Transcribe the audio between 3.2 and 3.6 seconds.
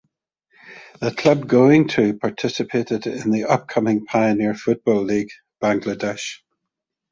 the